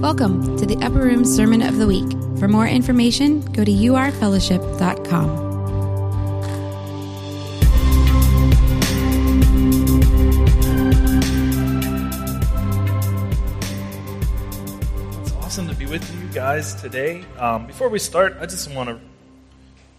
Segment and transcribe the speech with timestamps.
[0.00, 2.08] Welcome to the Upper Room Sermon of the Week.
[2.38, 5.28] For more information, go to urfellowship.com.
[15.20, 17.24] It's awesome to be with you guys today.
[17.36, 19.00] Um, before we start, I just want to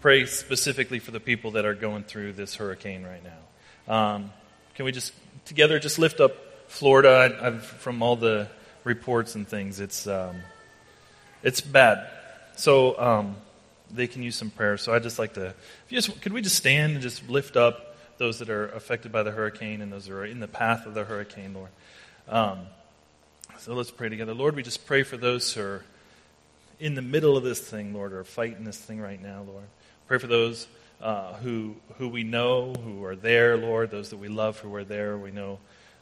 [0.00, 3.94] pray specifically for the people that are going through this hurricane right now.
[3.94, 4.32] Um,
[4.74, 5.12] can we just
[5.44, 6.32] together just lift up
[6.68, 7.38] Florida?
[7.38, 8.48] I, I've, from all the
[8.90, 10.36] reports and things, it's um,
[11.42, 12.06] it's bad.
[12.56, 13.36] So um,
[13.90, 14.76] they can use some prayer.
[14.76, 17.56] So I just like to, if you just could we just stand and just lift
[17.56, 20.86] up those that are affected by the hurricane and those that are in the path
[20.86, 21.70] of the hurricane, Lord.
[22.28, 22.66] Um,
[23.58, 24.34] so let's pray together.
[24.34, 25.84] Lord, we just pray for those who are
[26.78, 29.64] in the middle of this thing, Lord, or fighting this thing right now, Lord.
[30.08, 30.66] Pray for those
[31.00, 34.84] uh, who, who we know, who are there, Lord, those that we love who are
[34.84, 35.16] there.
[35.16, 35.58] We know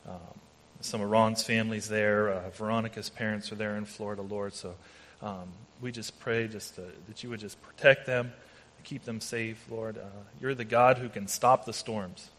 [0.08, 0.40] um,
[0.80, 2.30] some of Ron's family's there.
[2.30, 4.54] Uh, Veronica's parents are there in Florida, Lord.
[4.54, 4.74] So
[5.22, 5.48] um,
[5.80, 8.32] we just pray just to, that you would just protect them,
[8.84, 9.98] keep them safe, Lord.
[9.98, 10.02] Uh,
[10.40, 12.30] you're the God who can stop the storms,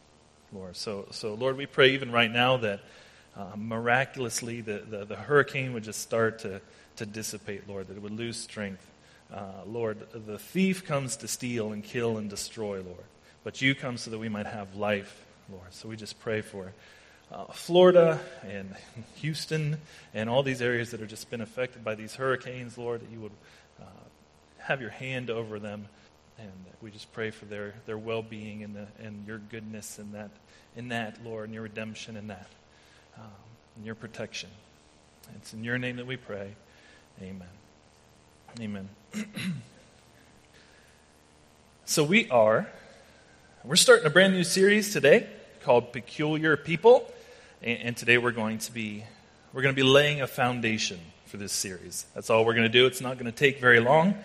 [0.54, 0.76] Lord.
[0.76, 2.82] So, so Lord, we pray even right now that
[3.36, 6.62] uh, miraculously the, the, the, hurricane would just start to,
[6.96, 8.86] to dissipate, Lord, that it would lose strength.
[9.32, 13.04] Uh, Lord, the thief comes to steal and kill and destroy, Lord.
[13.44, 15.72] But you come so that we might have life, Lord.
[15.72, 16.74] So we just pray for
[17.32, 18.76] uh, Florida and
[19.18, 19.78] Houston
[20.14, 23.20] and all these areas that have just been affected by these hurricanes, Lord, that you
[23.22, 23.32] would
[23.80, 23.86] uh,
[24.60, 25.88] have your hand over them.
[26.38, 30.14] And we just pray for their, their well being and, the, and your goodness in
[30.14, 30.32] that,
[30.76, 32.48] in that, Lord, and your redemption in that
[33.18, 33.26] um,
[33.76, 34.50] and your protection.
[35.36, 36.54] It's in your name that we pray.
[37.22, 37.48] Amen.
[38.60, 38.90] Amen.
[41.86, 42.68] so we are,
[43.64, 45.28] we're starting a brand new series today
[45.62, 47.12] called Peculiar People.
[47.62, 49.04] And, today we're going to be,
[49.52, 52.06] we're going to be laying a foundation for this series.
[52.16, 52.86] That's all we're going to do.
[52.86, 54.16] It's not going to take very long.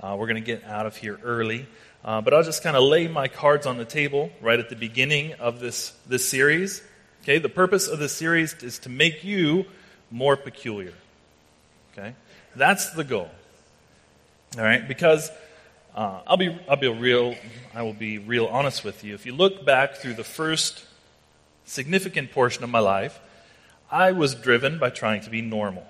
[0.00, 1.66] Uh, we're going to get out of here early.
[2.04, 4.76] Uh, but I'll just kind of lay my cards on the table right at the
[4.76, 6.84] beginning of this, this series.
[7.24, 9.64] Okay, the purpose of this series is to make you
[10.12, 10.92] more peculiar.
[11.92, 12.14] Okay,
[12.54, 13.28] that's the goal.
[14.56, 15.30] All right, because
[15.96, 17.34] uh, I'll be I'll be real
[17.74, 19.14] I will be real honest with you.
[19.14, 20.84] If you look back through the first
[21.64, 23.20] significant portion of my life,
[23.90, 25.86] I was driven by trying to be normal.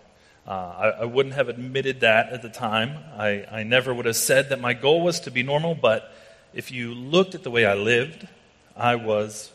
[0.46, 2.98] Uh, I, I, wouldn't have admitted that at the time.
[3.16, 6.14] I, I never would have said that my goal was to be normal, but
[6.52, 8.28] if you looked at the way I lived,
[8.76, 9.50] I was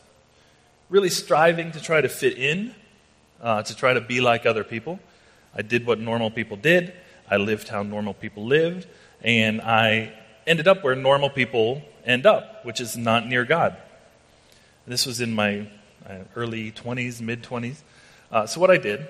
[0.90, 2.74] really striving to try to fit in,
[3.40, 5.00] uh, to try to be like other people.
[5.56, 6.94] I did what normal people did.
[7.30, 8.88] I lived how normal people lived.
[9.22, 10.12] And I
[10.48, 13.78] ended up where normal people end up, which is not near God.
[14.88, 15.68] This was in my
[16.36, 17.78] early 20s, mid 20s.
[18.32, 19.08] Uh, so, what I did,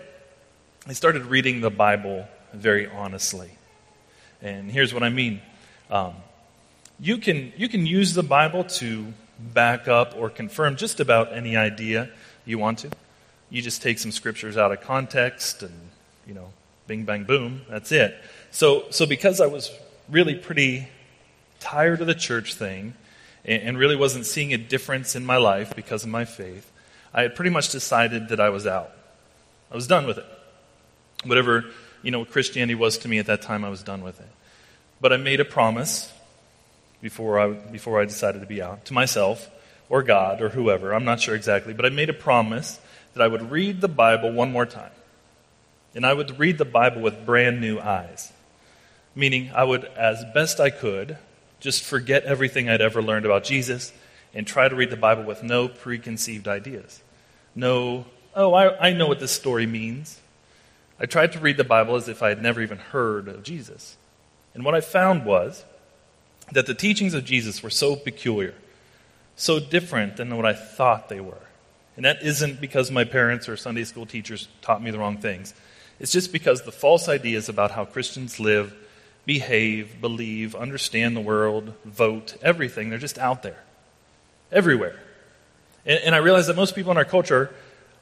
[0.87, 3.51] I started reading the Bible very honestly.
[4.41, 5.41] And here's what I mean
[5.89, 6.13] um,
[6.99, 11.55] you, can, you can use the Bible to back up or confirm just about any
[11.55, 12.09] idea
[12.45, 12.89] you want to.
[13.49, 15.73] You just take some scriptures out of context and,
[16.27, 16.49] you know,
[16.87, 18.15] bing, bang, boom, that's it.
[18.51, 19.71] So, so because I was
[20.09, 20.87] really pretty
[21.59, 22.93] tired of the church thing
[23.45, 26.71] and, and really wasn't seeing a difference in my life because of my faith,
[27.13, 28.91] I had pretty much decided that I was out.
[29.71, 30.25] I was done with it.
[31.23, 31.65] Whatever,
[32.01, 34.27] you know, Christianity was to me at that time, I was done with it.
[35.01, 36.11] But I made a promise
[37.01, 39.49] before I, before I decided to be out to myself
[39.89, 40.93] or God or whoever.
[40.93, 42.79] I'm not sure exactly, but I made a promise
[43.13, 44.91] that I would read the Bible one more time.
[45.95, 48.31] And I would read the Bible with brand new eyes.
[49.15, 51.17] Meaning, I would, as best I could,
[51.59, 53.91] just forget everything I'd ever learned about Jesus
[54.33, 57.01] and try to read the Bible with no preconceived ideas.
[57.55, 60.19] No, oh, I, I know what this story means.
[60.99, 63.97] I tried to read the Bible as if I had never even heard of Jesus.
[64.53, 65.63] And what I found was
[66.51, 68.53] that the teachings of Jesus were so peculiar,
[69.35, 71.47] so different than what I thought they were.
[71.95, 75.53] And that isn't because my parents or Sunday school teachers taught me the wrong things.
[75.99, 78.73] It's just because the false ideas about how Christians live,
[79.25, 83.61] behave, believe, understand the world, vote, everything, they're just out there,
[84.51, 84.99] everywhere.
[85.85, 87.53] And, and I realize that most people in our culture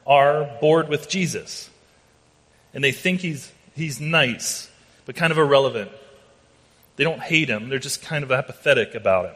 [0.06, 1.70] are bored with Jesus.
[2.74, 4.70] And they think he's, he's nice,
[5.06, 5.90] but kind of irrelevant
[6.98, 9.34] they don't hate him, they're just kind of apathetic about him.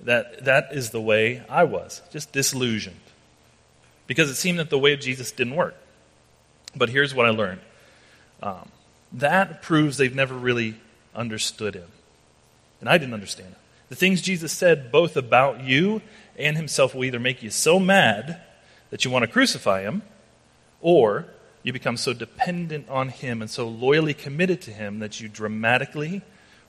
[0.00, 2.98] That, that is the way I was, just disillusioned.
[4.06, 5.76] Because it seemed that the way of Jesus didn't work.
[6.74, 7.60] But here's what I learned
[8.42, 8.70] um,
[9.12, 10.76] that proves they've never really
[11.14, 11.88] understood him.
[12.80, 13.58] And I didn't understand it.
[13.94, 16.02] The things Jesus said, both about you
[16.36, 18.40] and himself, will either make you so mad
[18.90, 20.02] that you want to crucify him,
[20.80, 21.26] or
[21.62, 26.22] you become so dependent on Him and so loyally committed to Him that you dramatically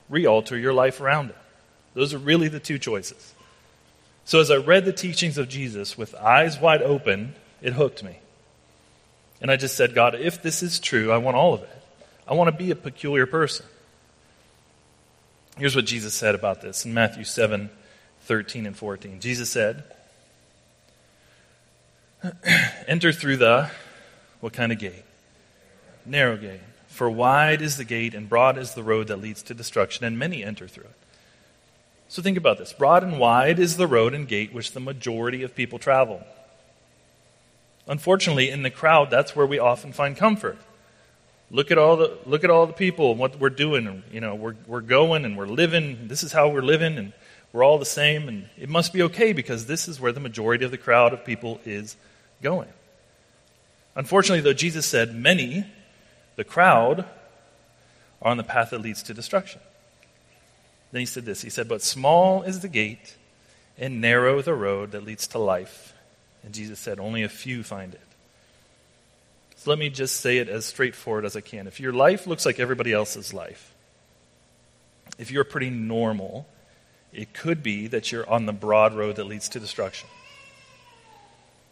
[0.08, 1.36] realter your life around Him.
[1.94, 3.34] Those are really the two choices.
[4.24, 8.20] So as I read the teachings of Jesus with eyes wide open, it hooked me.
[9.40, 11.82] And I just said, God, if this is true, I want all of it.
[12.28, 13.66] I want to be a peculiar person.
[15.58, 17.70] Here's what Jesus said about this in Matthew 7
[18.22, 19.20] 13 and 14.
[19.20, 19.84] Jesus said,
[22.88, 23.70] Enter through the,
[24.40, 25.04] what kind of gate?
[26.04, 26.60] Narrow gate.
[26.88, 30.18] For wide is the gate and broad is the road that leads to destruction, and
[30.18, 30.94] many enter through it.
[32.08, 32.72] So think about this.
[32.72, 36.22] Broad and wide is the road and gate which the majority of people travel.
[37.86, 40.58] Unfortunately, in the crowd, that's where we often find comfort.
[41.50, 43.86] Look at all the look at all the people and what we're doing.
[43.86, 46.08] And, you know, we're we're going and we're living.
[46.08, 47.12] This is how we're living, and
[47.52, 48.28] we're all the same.
[48.28, 51.24] And it must be okay because this is where the majority of the crowd of
[51.24, 51.96] people is
[52.42, 52.68] going.
[53.94, 55.64] Unfortunately, though, Jesus said many,
[56.34, 57.06] the crowd,
[58.20, 59.60] are on the path that leads to destruction.
[60.90, 61.42] Then he said this.
[61.42, 63.16] He said, "But small is the gate,
[63.78, 65.92] and narrow the road that leads to life."
[66.42, 68.00] And Jesus said, "Only a few find it."
[69.66, 71.66] Let me just say it as straightforward as I can.
[71.66, 73.74] If your life looks like everybody else's life,
[75.18, 76.46] if you're pretty normal,
[77.12, 80.08] it could be that you're on the broad road that leads to destruction.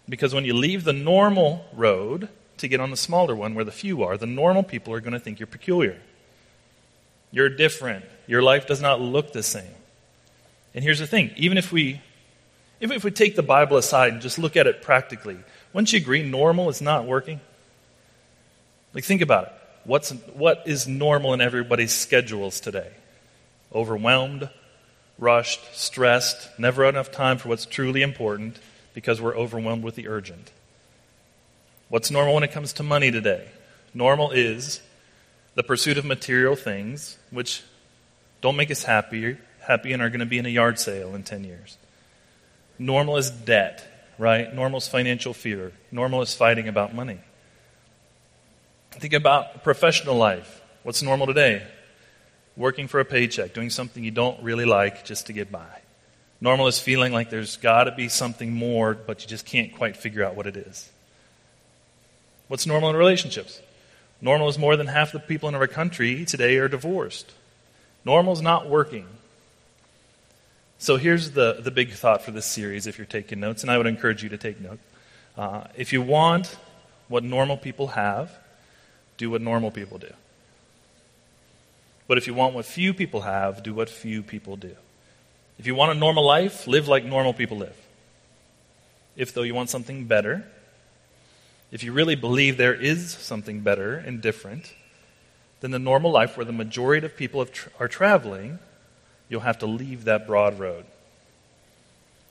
[0.08, 3.72] Because when you leave the normal road to get on the smaller one where the
[3.72, 5.98] few are, the normal people are going to think you're peculiar.
[7.30, 8.04] You're different.
[8.26, 9.74] Your life does not look the same.
[10.74, 12.00] And here's the thing even if we,
[12.80, 15.38] even if we take the Bible aside and just look at it practically,
[15.72, 17.40] wouldn't you agree normal is not working?
[18.94, 19.52] Like, think about it.
[19.84, 22.90] What's, what is normal in everybody's schedules today?
[23.74, 24.48] Overwhelmed,
[25.18, 28.58] rushed, stressed, never enough time for what's truly important
[28.94, 30.52] because we're overwhelmed with the urgent.
[31.88, 33.48] What's normal when it comes to money today?
[33.92, 34.80] Normal is
[35.54, 37.62] the pursuit of material things, which
[38.40, 41.22] don't make us happy, happy and are going to be in a yard sale in
[41.22, 41.76] 10 years.
[42.78, 43.86] Normal is debt,
[44.18, 44.52] right?
[44.54, 45.72] Normal is financial fear.
[45.92, 47.18] Normal is fighting about money.
[48.98, 50.62] Think about professional life.
[50.84, 51.66] What's normal today?
[52.56, 55.66] Working for a paycheck, doing something you don't really like just to get by.
[56.40, 59.96] Normal is feeling like there's got to be something more, but you just can't quite
[59.96, 60.88] figure out what it is.
[62.46, 63.60] What's normal in relationships?
[64.20, 67.32] Normal is more than half the people in our country today are divorced.
[68.04, 69.08] Normal is not working.
[70.78, 73.76] So here's the, the big thought for this series if you're taking notes, and I
[73.76, 74.78] would encourage you to take note.
[75.36, 76.56] Uh, if you want
[77.08, 78.30] what normal people have,
[79.16, 80.12] do what normal people do.
[82.06, 84.76] But if you want what few people have, do what few people do.
[85.58, 87.76] If you want a normal life, live like normal people live.
[89.16, 90.44] If, though, you want something better,
[91.70, 94.74] if you really believe there is something better and different
[95.60, 97.46] than the normal life where the majority of people
[97.80, 98.58] are traveling,
[99.28, 100.84] you'll have to leave that broad road.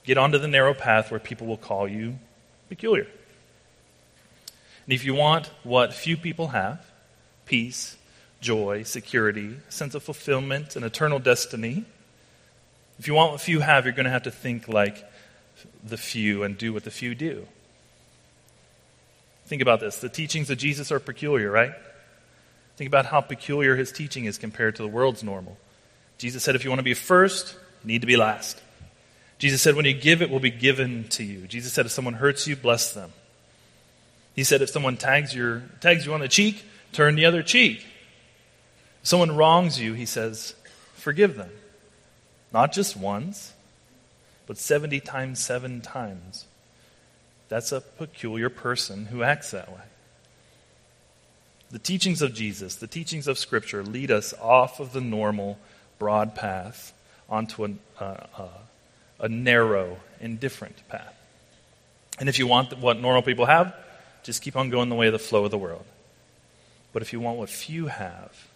[0.03, 2.19] Get onto the narrow path where people will call you
[2.69, 3.07] peculiar.
[4.85, 6.85] And if you want what few people have
[7.45, 7.97] peace,
[8.41, 11.85] joy, security, sense of fulfillment, and eternal destiny
[12.99, 15.03] if you want what few have, you're going to have to think like
[15.83, 17.47] the few and do what the few do.
[19.45, 19.97] Think about this.
[19.97, 21.73] The teachings of Jesus are peculiar, right?
[22.77, 25.57] Think about how peculiar his teaching is compared to the world's normal.
[26.17, 28.61] Jesus said, if you want to be first, you need to be last.
[29.37, 31.45] Jesus said, when you give, it will be given to you.
[31.47, 33.11] Jesus said, if someone hurts you, bless them.
[34.35, 37.85] He said, if someone tags, your, tags you on the cheek, turn the other cheek.
[39.01, 40.55] If someone wrongs you, he says,
[40.95, 41.51] forgive them.
[42.51, 43.53] Not just once,
[44.47, 46.45] but 70 times seven times.
[47.49, 49.81] That's a peculiar person who acts that way.
[51.71, 55.57] The teachings of Jesus, the teachings of Scripture, lead us off of the normal,
[55.97, 56.93] broad path
[57.29, 58.47] onto a, uh, uh,
[59.19, 61.15] a narrow, indifferent path.
[62.19, 63.75] And if you want what normal people have,
[64.23, 65.85] just keep on going the way of the flow of the world.
[66.91, 68.47] But if you want what few have,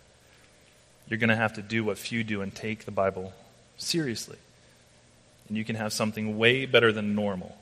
[1.07, 3.33] you're going to have to do what few do and take the Bible
[3.77, 4.37] seriously.
[5.47, 7.57] And you can have something way better than normal.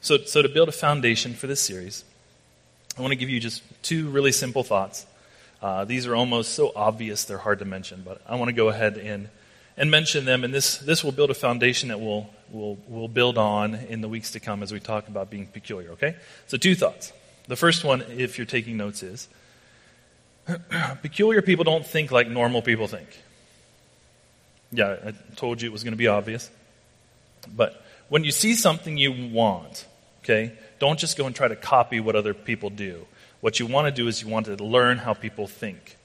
[0.00, 2.04] So, so to build a foundation for this series,
[2.96, 5.06] I want to give you just two really simple thoughts.
[5.62, 8.68] Uh, these are almost so obvious they're hard to mention, but I want to go
[8.68, 9.28] ahead and,
[9.80, 13.38] and mention them, and this, this will build a foundation that we'll, we'll, we'll build
[13.38, 16.16] on in the weeks to come as we talk about being peculiar, okay?
[16.48, 17.14] So, two thoughts.
[17.48, 19.26] The first one, if you're taking notes, is
[21.02, 23.08] peculiar people don't think like normal people think.
[24.70, 26.50] Yeah, I told you it was going to be obvious.
[27.56, 29.86] But when you see something you want,
[30.22, 33.06] okay, don't just go and try to copy what other people do.
[33.40, 35.96] What you want to do is you want to learn how people think.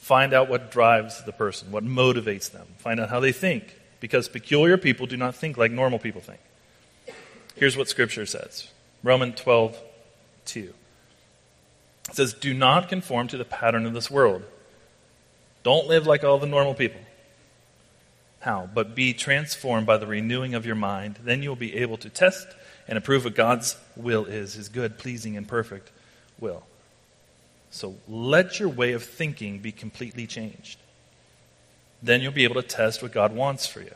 [0.00, 2.66] Find out what drives the person, what motivates them.
[2.78, 3.76] Find out how they think.
[4.00, 6.40] Because peculiar people do not think like normal people think.
[7.54, 8.70] Here's what Scripture says
[9.04, 9.78] Romans 12,
[10.46, 10.74] 2.
[12.08, 14.42] It says, Do not conform to the pattern of this world.
[15.62, 17.02] Don't live like all the normal people.
[18.40, 18.70] How?
[18.72, 21.18] But be transformed by the renewing of your mind.
[21.22, 22.48] Then you'll be able to test
[22.88, 25.92] and approve what God's will is, his good, pleasing, and perfect
[26.40, 26.64] will.
[27.70, 30.78] So let your way of thinking be completely changed.
[32.02, 33.94] Then you'll be able to test what God wants for you.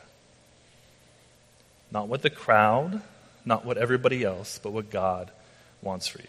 [1.91, 3.01] Not what the crowd,
[3.43, 5.31] not what everybody else, but what God
[5.81, 6.27] wants for you.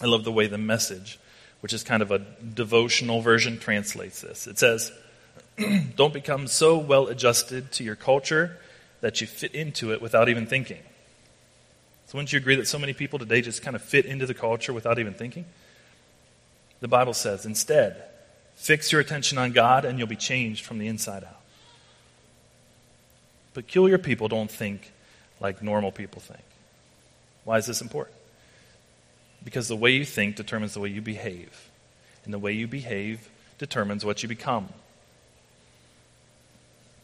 [0.00, 1.18] I love the way the message,
[1.60, 4.46] which is kind of a devotional version, translates this.
[4.46, 4.92] It says,
[5.96, 8.56] Don't become so well adjusted to your culture
[9.00, 10.80] that you fit into it without even thinking.
[12.06, 14.34] So, wouldn't you agree that so many people today just kind of fit into the
[14.34, 15.44] culture without even thinking?
[16.80, 18.02] The Bible says, instead,
[18.54, 21.40] fix your attention on God and you'll be changed from the inside out.
[23.54, 24.92] Peculiar people don't think
[25.40, 26.42] like normal people think.
[27.44, 28.16] Why is this important?
[29.44, 31.68] Because the way you think determines the way you behave,
[32.24, 34.68] and the way you behave determines what you become.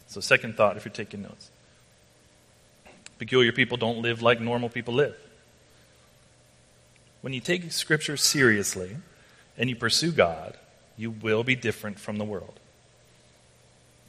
[0.09, 1.51] So, second thought if you're taking notes
[3.19, 5.17] peculiar people don't live like normal people live.
[7.23, 8.97] When you take Scripture seriously
[9.59, 10.57] and you pursue God,
[10.97, 12.59] you will be different from the world.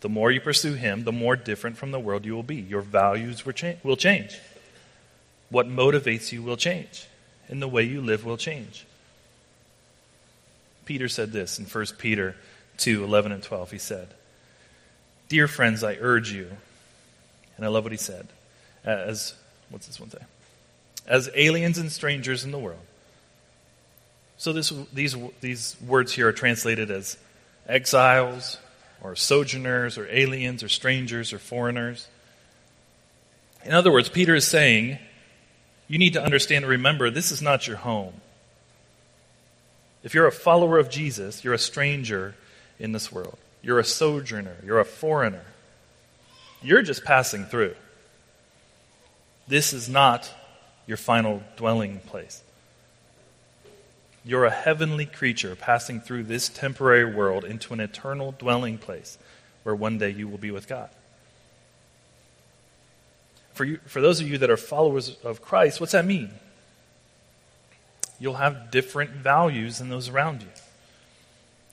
[0.01, 2.57] The more you pursue Him, the more different from the world you will be.
[2.57, 3.53] Your values will
[3.95, 4.39] change.
[5.49, 7.07] What motivates you will change,
[7.47, 8.85] and the way you live will change.
[10.85, 12.35] Peter said this in 1 Peter
[12.77, 13.71] 2 11 and 12.
[13.71, 14.09] He said,
[15.29, 16.49] Dear friends, I urge you,
[17.57, 18.27] and I love what he said,
[18.85, 19.33] as,
[19.69, 20.23] what's this one say?
[21.05, 22.79] As aliens and strangers in the world.
[24.37, 27.17] So this, these, these words here are translated as
[27.67, 28.57] exiles,
[29.01, 32.07] or sojourners, or aliens, or strangers, or foreigners.
[33.65, 34.99] In other words, Peter is saying,
[35.87, 38.13] you need to understand and remember this is not your home.
[40.03, 42.35] If you're a follower of Jesus, you're a stranger
[42.79, 43.37] in this world.
[43.61, 44.55] You're a sojourner.
[44.63, 45.45] You're a foreigner.
[46.61, 47.75] You're just passing through.
[49.47, 50.31] This is not
[50.85, 52.41] your final dwelling place.
[54.27, 59.17] You're a heavenly creature passing through this temporary world into an eternal dwelling place
[59.63, 60.89] where one day you will be with God.
[63.53, 66.31] For, you, for those of you that are followers of Christ, what's that mean?
[68.19, 70.49] You'll have different values than those around you.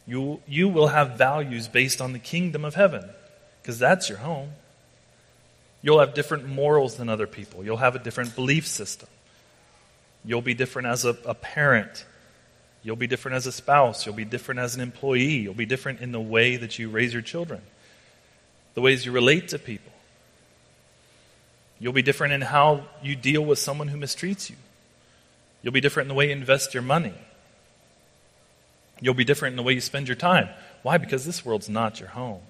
[0.07, 3.11] You, you will have values based on the kingdom of heaven,
[3.63, 4.51] because that's your home.
[5.83, 7.65] You'll have different morals than other people.
[7.65, 9.09] You'll have a different belief system.
[10.25, 12.05] You'll be different as a, a parent
[12.85, 14.05] You'll be different as a spouse.
[14.05, 15.39] You'll be different as an employee.
[15.39, 17.63] You'll be different in the way that you raise your children,
[18.75, 19.91] the ways you relate to people.
[21.81, 24.57] You'll be different in how you deal with someone who mistreats you.
[25.63, 27.15] You'll be different in the way you invest your money.
[29.01, 30.51] You'll be different in the way you spend your time.
[30.83, 30.99] Why?
[30.99, 32.43] Because this world's not your home.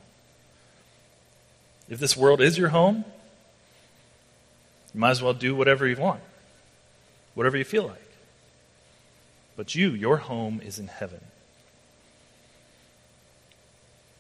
[1.89, 3.05] If this world is your home,
[4.93, 6.21] you might as well do whatever you want,
[7.35, 8.04] whatever you feel like.
[9.57, 11.21] But you, your home is in heaven.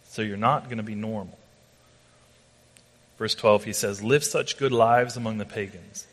[0.09, 1.39] So you're not going to be normal.
[3.19, 6.07] Verse 12, he says, Live such good lives among the pagans,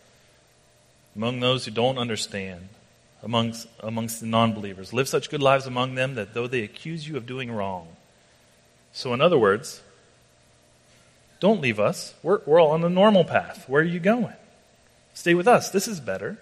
[1.15, 2.69] among those who don't understand,
[3.23, 4.93] amongst, amongst the non believers.
[4.93, 7.87] Live such good lives among them that though they accuse you of doing wrong.
[8.93, 9.81] So, in other words,
[11.39, 12.13] don't leave us.
[12.21, 13.67] We're, we're all on the normal path.
[13.67, 14.33] Where are you going?
[15.13, 15.69] Stay with us.
[15.69, 16.37] This is better.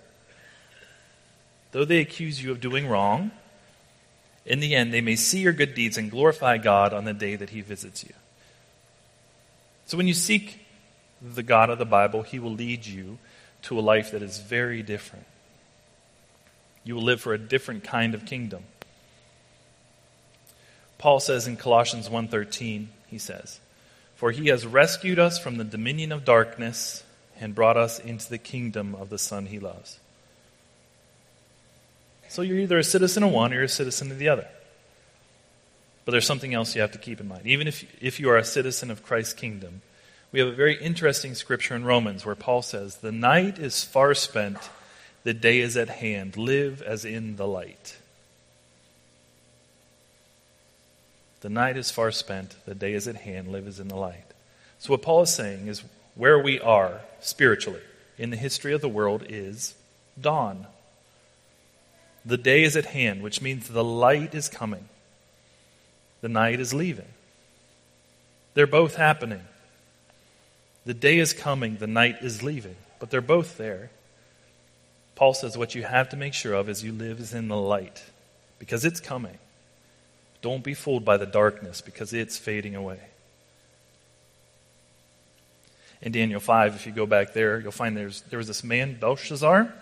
[1.71, 3.31] Though they accuse you of doing wrong,
[4.45, 7.35] in the end they may see your good deeds and glorify God on the day
[7.35, 8.13] that He visits you.
[9.85, 10.65] So when you seek
[11.21, 13.17] the God of the Bible, He will lead you
[13.63, 15.25] to a life that is very different.
[16.83, 18.63] You will live for a different kind of kingdom.
[20.97, 23.59] Paul says in Colossians 1:13, he says,
[24.15, 27.03] "For he has rescued us from the dominion of darkness
[27.39, 29.99] and brought us into the kingdom of the Son he loves."
[32.29, 34.47] So you're either a citizen of one or you're a citizen of the other.
[36.05, 37.45] But there's something else you have to keep in mind.
[37.45, 39.81] Even if, if you are a citizen of Christ's kingdom,
[40.31, 44.13] we have a very interesting scripture in Romans where Paul says, The night is far
[44.13, 44.57] spent,
[45.23, 46.37] the day is at hand.
[46.37, 47.97] Live as in the light.
[51.41, 53.47] The night is far spent, the day is at hand.
[53.47, 54.25] Live as in the light.
[54.77, 55.83] So, what Paul is saying is
[56.15, 57.81] where we are spiritually
[58.17, 59.73] in the history of the world is
[60.19, 60.67] dawn.
[62.25, 64.89] The day is at hand, which means the light is coming.
[66.21, 67.07] The night is leaving.
[68.53, 69.41] They're both happening.
[70.85, 73.91] The day is coming, the night is leaving, but they're both there.
[75.15, 77.57] Paul says what you have to make sure of is you live is in the
[77.57, 78.03] light
[78.57, 79.37] because it's coming.
[80.41, 82.99] Don't be fooled by the darkness because it's fading away.
[86.01, 88.97] In Daniel 5, if you go back there, you'll find there's, there was this man,
[88.97, 89.73] Belshazzar,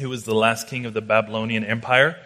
[0.00, 2.18] who was the last king of the Babylonian Empire.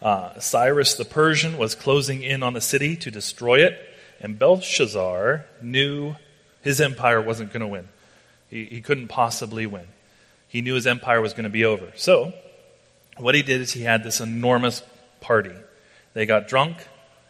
[0.00, 3.78] Uh, Cyrus the Persian was closing in on the city to destroy it,
[4.20, 6.14] and Belshazzar knew
[6.62, 7.88] his empire wasn't going to win.
[8.48, 9.86] He, he couldn't possibly win.
[10.48, 11.90] He knew his empire was going to be over.
[11.96, 12.32] So,
[13.16, 14.82] what he did is he had this enormous
[15.20, 15.54] party.
[16.12, 16.76] They got drunk.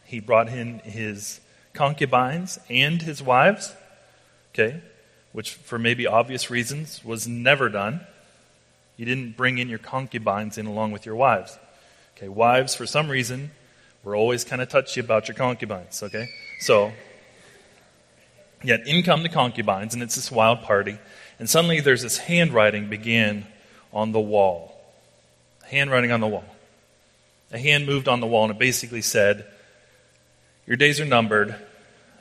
[0.05, 1.41] He brought in his
[1.73, 3.75] concubines and his wives,
[4.53, 4.83] okay,
[5.33, 8.01] which for maybe obvious reasons was never done.
[8.97, 11.59] You didn't bring in your concubines in along with your wives.
[12.17, 13.51] Okay, wives, for some reason,
[14.05, 16.29] were always kind of touchy about your concubines, okay?
[16.61, 16.93] So,
[18.63, 20.99] yet in come the concubines, and it's this wild party,
[21.39, 23.47] and suddenly there's this handwriting begin
[23.93, 24.81] on the wall.
[25.65, 26.45] Handwriting on the wall.
[27.51, 29.47] A hand moved on the wall, and it basically said,
[30.67, 31.57] Your days are numbered,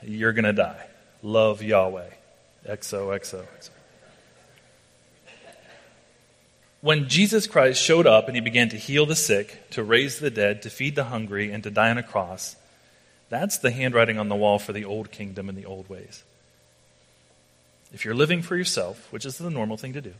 [0.01, 0.87] you're going to die.
[1.21, 2.09] Love Yahweh.
[2.67, 3.45] XOXO.
[6.83, 10.29] When Jesus Christ showed up and he began to heal the sick, to raise the
[10.29, 12.57] dead, to feed the hungry, and to die on a cross,
[13.29, 16.23] that's the handwriting on the wall for the old kingdom and the old ways.
[17.93, 20.13] If you're living for yourself, which is the normal thing to do,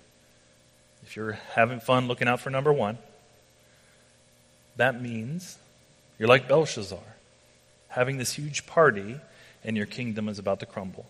[1.06, 2.98] if you're having fun looking out for number one,
[4.78, 5.58] that means
[6.18, 7.18] you're like Belshazzar,
[7.90, 9.20] having this huge party,
[9.66, 11.08] and your kingdom is about to crumble.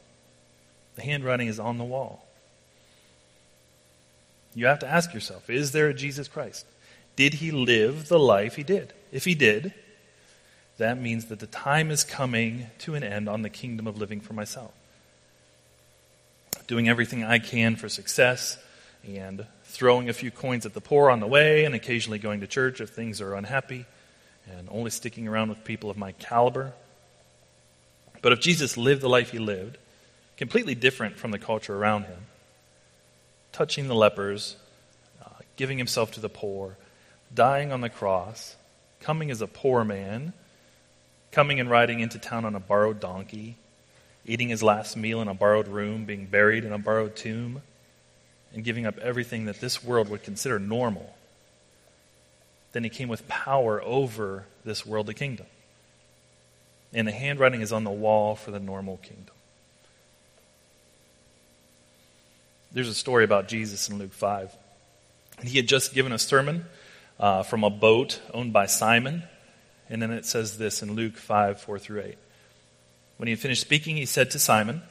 [0.96, 2.26] The handwriting is on the wall.
[4.56, 6.66] You have to ask yourself is there a Jesus Christ?
[7.16, 8.94] Did he live the life he did?
[9.12, 9.74] If he did,
[10.78, 14.20] that means that the time is coming to an end on the kingdom of living
[14.20, 14.72] for myself.
[16.66, 18.58] Doing everything I can for success
[19.06, 22.48] and throwing a few coins at the poor on the way and occasionally going to
[22.48, 23.86] church if things are unhappy
[24.50, 26.74] and only sticking around with people of my caliber.
[28.22, 29.78] But if Jesus lived the life he lived,
[30.38, 32.26] completely different from the culture around him,
[33.54, 34.58] touching the lepers,
[35.24, 36.76] uh, giving himself to the poor,
[37.34, 38.58] dying on the cross,
[39.00, 40.34] coming as a poor man,
[41.32, 43.56] coming and riding into town on a borrowed donkey,
[44.26, 47.62] eating his last meal in a borrowed room, being buried in a borrowed tomb,
[48.54, 51.16] and giving up everything that this world would consider normal.
[52.72, 55.46] Then he came with power over this worldly kingdom.
[56.94, 59.36] And the handwriting is on the wall for the normal kingdom.
[62.74, 64.56] There's a story about Jesus in Luke 5.
[65.40, 66.66] And He had just given a sermon
[67.20, 69.24] uh, from a boat owned by Simon.
[69.90, 72.18] And then it says this in Luke 5 4 through 8.
[73.18, 74.82] When he had finished speaking, he said to Simon,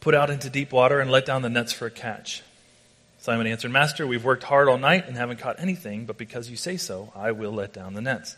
[0.00, 2.42] Put out into deep water and let down the nets for a catch.
[3.18, 6.56] Simon answered, Master, we've worked hard all night and haven't caught anything, but because you
[6.56, 8.36] say so, I will let down the nets.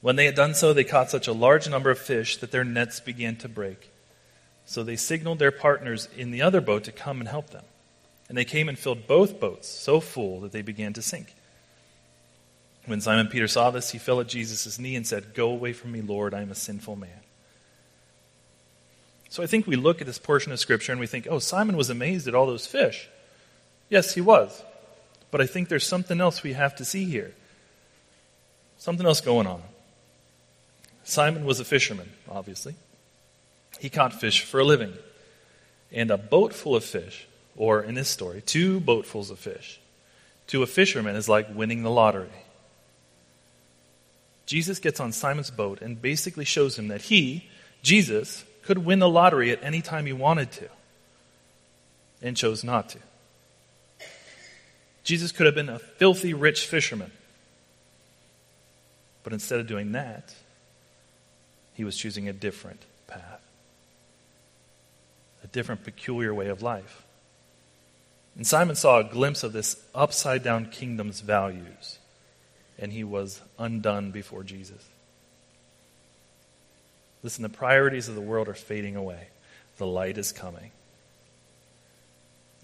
[0.00, 2.64] When they had done so, they caught such a large number of fish that their
[2.64, 3.90] nets began to break.
[4.66, 7.64] So they signaled their partners in the other boat to come and help them.
[8.28, 11.34] And they came and filled both boats so full that they began to sink.
[12.86, 15.92] When Simon Peter saw this, he fell at Jesus' knee and said, Go away from
[15.92, 17.20] me, Lord, I am a sinful man.
[19.34, 21.76] So I think we look at this portion of Scripture and we think, oh, Simon
[21.76, 23.08] was amazed at all those fish.
[23.88, 24.62] Yes, he was.
[25.32, 27.34] But I think there's something else we have to see here.
[28.78, 29.60] Something else going on.
[31.02, 32.76] Simon was a fisherman, obviously.
[33.80, 34.94] He caught fish for a living.
[35.92, 39.80] And a boat full of fish, or in this story, two boatfuls of fish,
[40.48, 42.28] to a fisherman is like winning the lottery.
[44.46, 47.48] Jesus gets on Simon's boat and basically shows him that he,
[47.82, 50.68] Jesus, could win the lottery at any time he wanted to
[52.20, 52.98] and chose not to.
[55.04, 57.12] Jesus could have been a filthy rich fisherman.
[59.22, 60.34] But instead of doing that,
[61.74, 63.43] he was choosing a different path
[65.54, 67.04] different, peculiar way of life.
[68.36, 71.98] And Simon saw a glimpse of this upside down kingdom's values,
[72.78, 74.84] and he was undone before Jesus.
[77.22, 79.28] Listen, the priorities of the world are fading away,
[79.78, 80.72] the light is coming.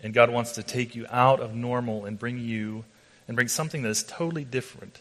[0.03, 2.85] And God wants to take you out of normal and bring you
[3.29, 4.99] and bring something that is totally different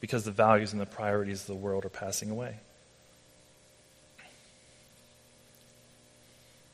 [0.00, 2.60] because the values and the priorities of the world are passing away.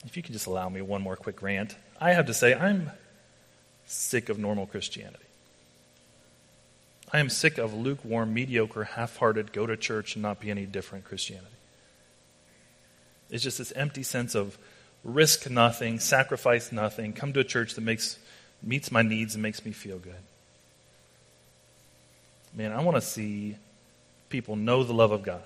[0.04, 2.90] If you could just allow me one more quick rant, I have to say I'm
[3.86, 5.24] sick of normal Christianity.
[7.12, 10.66] I am sick of lukewarm, mediocre, half hearted, go to church and not be any
[10.66, 11.48] different Christianity.
[13.30, 14.58] It's just this empty sense of
[15.04, 18.18] risk nothing, sacrifice nothing, come to a church that makes,
[18.62, 20.14] meets my needs and makes me feel good.
[22.54, 23.56] Man, I want to see
[24.28, 25.42] people know the love of God.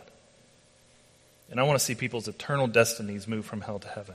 [1.50, 4.14] And I want to see people's eternal destinies move from hell to heaven.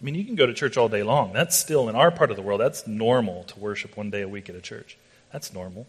[0.00, 1.32] I mean, you can go to church all day long.
[1.32, 4.28] That's still, in our part of the world, that's normal to worship one day a
[4.28, 4.96] week at a church.
[5.32, 5.86] That's normal.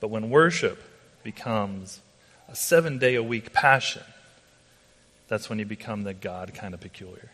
[0.00, 0.82] But when worship
[1.22, 2.00] becomes
[2.48, 4.02] a seven day a week passion,
[5.28, 7.30] that's when you become the God kind of peculiar.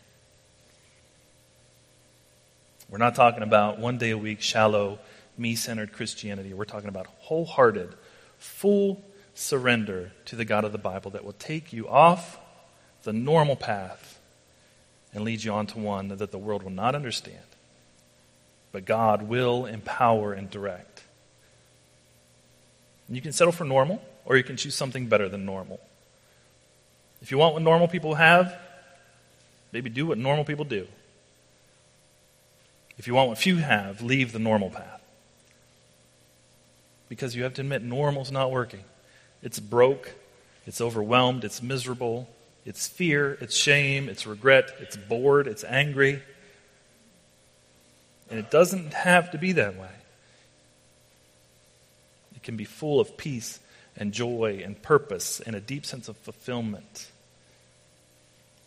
[2.89, 4.99] We're not talking about one day a week, shallow,
[5.37, 6.53] me centered Christianity.
[6.53, 7.93] We're talking about wholehearted,
[8.37, 9.03] full
[9.33, 12.39] surrender to the God of the Bible that will take you off
[13.03, 14.16] the normal path
[15.13, 17.37] and lead you on to one that the world will not understand.
[18.71, 21.03] But God will empower and direct.
[23.09, 25.79] You can settle for normal, or you can choose something better than normal.
[27.21, 28.53] If you want what normal people have,
[29.71, 30.87] maybe do what normal people do.
[32.97, 35.01] If you want what few have, leave the normal path.
[37.09, 38.83] Because you have to admit, normal's not working.
[39.41, 40.13] It's broke,
[40.65, 42.27] it's overwhelmed, it's miserable,
[42.67, 46.21] it's fear, it's shame, it's regret, it's bored, it's angry.
[48.29, 49.87] And it doesn't have to be that way.
[52.35, 53.61] It can be full of peace
[53.95, 57.09] and joy and purpose and a deep sense of fulfillment.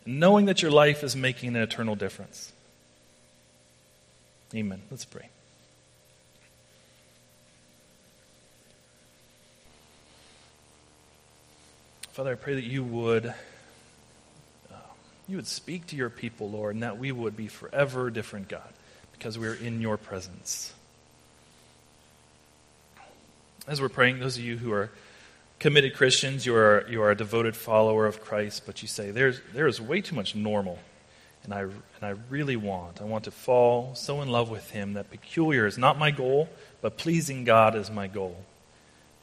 [0.07, 2.55] Knowing that your life is making an eternal difference.
[4.55, 4.81] Amen.
[4.91, 5.29] Let's pray.
[12.13, 13.35] Father, I pray that you would
[15.31, 18.73] you would speak to your people, Lord, and that we would be forever different, God,
[19.13, 20.75] because we're in your presence.
[23.69, 24.91] As we're praying, those of you who are
[25.61, 29.41] committed Christians, you are, you are a devoted follower of Christ, but you say, there's,
[29.55, 30.79] there is way too much normal.
[31.45, 34.95] And I, and I really want, I want to fall so in love with Him
[34.95, 36.49] that peculiar is not my goal,
[36.83, 38.37] but pleasing God is my goal.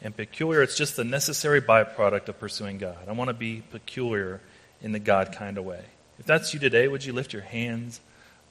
[0.02, 2.98] And peculiar, it's just the necessary byproduct of pursuing God.
[3.08, 4.40] I want to be peculiar
[4.82, 5.84] in the God kind of way.
[6.20, 8.02] If that's you today, would you lift your hands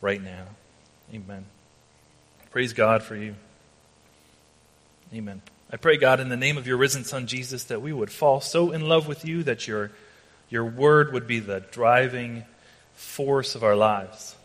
[0.00, 0.44] right now?
[1.12, 1.44] Amen.
[2.50, 3.34] Praise God for you.
[5.12, 5.42] Amen.
[5.70, 8.40] I pray, God, in the name of your risen Son, Jesus, that we would fall
[8.40, 9.90] so in love with you that your,
[10.48, 12.44] your word would be the driving
[12.94, 14.36] force of our lives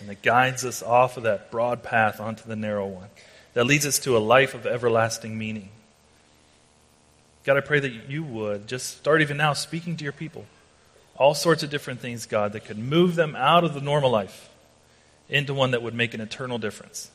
[0.00, 3.08] and that guides us off of that broad path onto the narrow one,
[3.54, 5.68] that leads us to a life of everlasting meaning.
[7.44, 10.46] God, I pray that you would just start even now speaking to your people.
[11.16, 14.48] All sorts of different things, God, that could move them out of the normal life
[15.28, 17.10] into one that would make an eternal difference.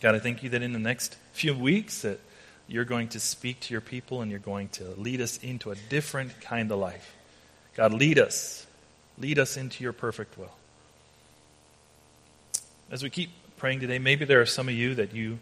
[0.00, 2.20] God, I thank you that in the next few weeks that
[2.68, 5.74] you're going to speak to your people and you're going to lead us into a
[5.74, 7.14] different kind of life.
[7.74, 8.66] God, lead us.
[9.18, 10.52] Lead us into your perfect will.
[12.90, 15.38] As we keep praying today, maybe there are some of you that you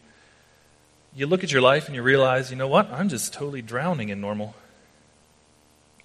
[1.14, 2.90] you look at your life and you realize, you know what?
[2.92, 4.54] I'm just totally drowning in normal.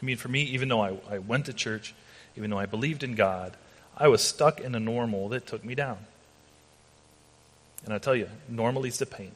[0.04, 1.96] I mean, for me, even though I, I went to church,
[2.36, 3.56] even though I believed in God,
[3.96, 5.98] I was stuck in a normal that took me down.
[7.86, 9.32] And I tell you, normal leads to pain.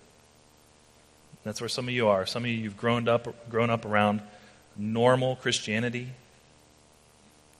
[1.46, 2.26] That's where some of you are.
[2.26, 4.22] Some of you, you've grown up, grown up around
[4.76, 6.10] normal Christianity.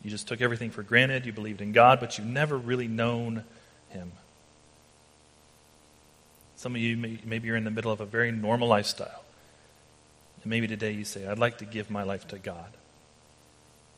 [0.04, 1.26] You just took everything for granted.
[1.26, 3.46] You believed in God, but you've never really known
[3.88, 4.12] Him.
[6.58, 9.24] Some of you, may, maybe you're in the middle of a very normal lifestyle.
[10.44, 12.74] And maybe today you say, I'd like to give my life to God.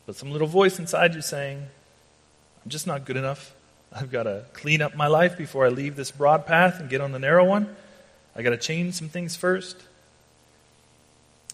[0.09, 3.53] But some little voice inside you saying, I'm just not good enough.
[3.93, 6.99] I've got to clean up my life before I leave this broad path and get
[6.99, 7.75] on the narrow one.
[8.35, 9.77] I got to change some things first.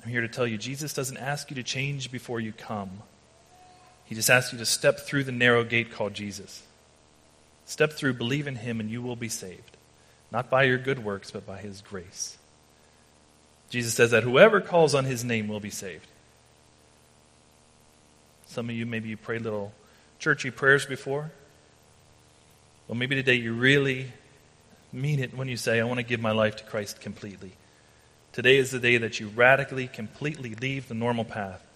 [0.01, 2.91] I'm here to tell you Jesus doesn't ask you to change before you come.
[4.05, 6.63] He just asks you to step through the narrow gate called Jesus.
[7.65, 9.75] Step through, believe in him, and you will be saved.
[10.31, 12.37] Not by your good works, but by his grace.
[13.69, 16.07] Jesus says that whoever calls on his name will be saved.
[18.55, 19.73] Some of you, maybe you prayed little
[20.17, 21.29] churchy prayers before.
[22.87, 24.13] Well, maybe today you really
[24.93, 27.51] mean it when you say, I want to give my life to Christ completely.
[28.31, 31.67] Today is the day that you radically, completely leave the normal path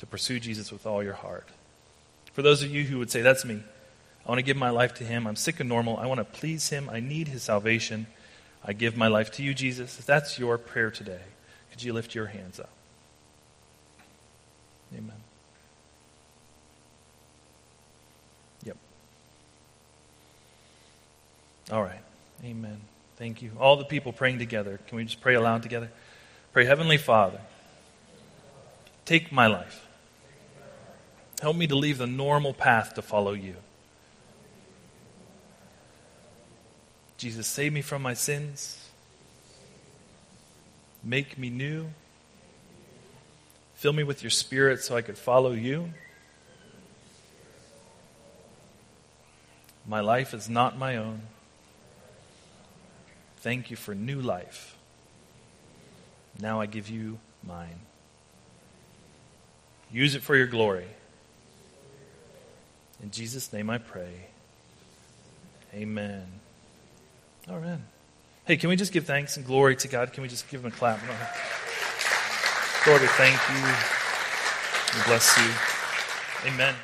[0.00, 1.46] to pursue Jesus with all your heart.
[2.32, 3.62] For those of you who would say, That's me,
[4.26, 5.28] I want to give my life to Him.
[5.28, 5.98] I'm sick of normal.
[5.98, 6.90] I want to please Him.
[6.90, 8.08] I need His salvation.
[8.64, 10.00] I give my life to you, Jesus.
[10.00, 11.22] If that's your prayer today,
[11.70, 12.70] could you lift your hands up?
[14.92, 15.23] Amen.
[21.70, 22.00] All right.
[22.44, 22.80] Amen.
[23.16, 23.52] Thank you.
[23.58, 24.80] All the people praying together.
[24.86, 25.90] Can we just pray aloud together?
[26.52, 27.40] Pray, Heavenly Father,
[29.04, 29.86] take my life.
[31.40, 33.56] Help me to leave the normal path to follow you.
[37.16, 38.88] Jesus, save me from my sins.
[41.02, 41.86] Make me new.
[43.74, 45.90] Fill me with your spirit so I could follow you.
[49.86, 51.22] My life is not my own.
[53.44, 54.74] Thank you for new life.
[56.40, 57.78] Now I give you mine.
[59.92, 60.86] Use it for your glory.
[63.02, 64.28] In Jesus' name I pray.
[65.74, 66.24] Amen.
[67.46, 67.80] Right.
[68.46, 70.14] Hey, can we just give thanks and glory to God?
[70.14, 71.00] Can we just give him a clap?
[72.86, 74.98] Lord, we thank you.
[74.98, 76.50] We bless you.
[76.50, 76.74] Amen.